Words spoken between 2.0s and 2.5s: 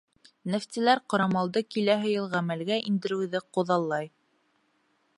йыл